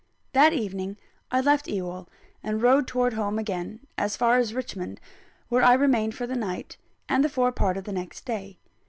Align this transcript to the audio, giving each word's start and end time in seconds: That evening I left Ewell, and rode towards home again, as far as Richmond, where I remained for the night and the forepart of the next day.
That 0.33 0.51
evening 0.51 0.97
I 1.29 1.41
left 1.41 1.67
Ewell, 1.67 2.09
and 2.41 2.59
rode 2.63 2.87
towards 2.87 3.15
home 3.15 3.37
again, 3.37 3.81
as 3.99 4.17
far 4.17 4.39
as 4.39 4.51
Richmond, 4.55 4.99
where 5.47 5.61
I 5.61 5.75
remained 5.75 6.15
for 6.15 6.25
the 6.25 6.33
night 6.35 6.75
and 7.07 7.23
the 7.23 7.29
forepart 7.29 7.77
of 7.77 7.83
the 7.83 7.91
next 7.93 8.25
day. 8.25 8.57